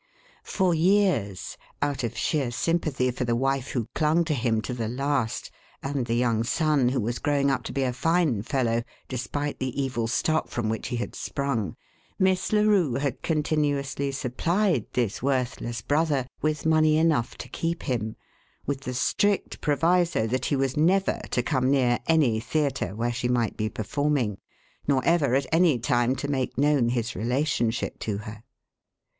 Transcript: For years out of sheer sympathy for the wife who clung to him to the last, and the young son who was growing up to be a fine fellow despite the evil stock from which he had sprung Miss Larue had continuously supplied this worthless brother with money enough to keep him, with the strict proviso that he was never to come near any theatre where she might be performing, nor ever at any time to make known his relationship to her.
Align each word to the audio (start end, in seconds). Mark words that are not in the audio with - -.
For 0.43 0.73
years 0.73 1.57
out 1.79 2.03
of 2.03 2.17
sheer 2.17 2.49
sympathy 2.49 3.11
for 3.11 3.23
the 3.23 3.35
wife 3.35 3.67
who 3.69 3.87
clung 3.93 4.23
to 4.25 4.33
him 4.33 4.59
to 4.63 4.73
the 4.73 4.87
last, 4.87 5.51
and 5.83 6.07
the 6.07 6.15
young 6.15 6.43
son 6.43 6.89
who 6.89 6.99
was 6.99 7.19
growing 7.19 7.51
up 7.51 7.61
to 7.65 7.71
be 7.71 7.83
a 7.83 7.93
fine 7.93 8.41
fellow 8.41 8.81
despite 9.07 9.59
the 9.59 9.79
evil 9.79 10.07
stock 10.07 10.47
from 10.47 10.69
which 10.69 10.87
he 10.87 10.95
had 10.95 11.13
sprung 11.13 11.75
Miss 12.17 12.51
Larue 12.51 12.95
had 12.95 13.21
continuously 13.21 14.11
supplied 14.11 14.87
this 14.93 15.21
worthless 15.21 15.83
brother 15.83 16.25
with 16.41 16.65
money 16.65 16.97
enough 16.97 17.37
to 17.37 17.47
keep 17.49 17.83
him, 17.83 18.15
with 18.65 18.81
the 18.81 18.95
strict 18.95 19.61
proviso 19.61 20.25
that 20.25 20.45
he 20.45 20.55
was 20.55 20.75
never 20.75 21.19
to 21.29 21.43
come 21.43 21.69
near 21.69 21.99
any 22.07 22.39
theatre 22.39 22.95
where 22.95 23.13
she 23.13 23.27
might 23.27 23.55
be 23.55 23.69
performing, 23.69 24.39
nor 24.87 25.05
ever 25.05 25.35
at 25.35 25.45
any 25.51 25.77
time 25.77 26.15
to 26.15 26.27
make 26.27 26.57
known 26.57 26.89
his 26.89 27.15
relationship 27.15 27.99
to 27.99 28.17
her. 28.17 28.41